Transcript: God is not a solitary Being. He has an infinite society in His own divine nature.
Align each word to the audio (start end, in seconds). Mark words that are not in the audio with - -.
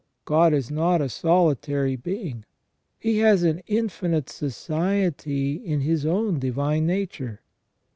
God 0.25 0.51
is 0.51 0.71
not 0.71 0.99
a 0.99 1.09
solitary 1.09 1.95
Being. 1.95 2.43
He 2.97 3.19
has 3.19 3.43
an 3.43 3.61
infinite 3.67 4.31
society 4.31 5.53
in 5.57 5.81
His 5.81 6.07
own 6.07 6.39
divine 6.39 6.87
nature. 6.87 7.41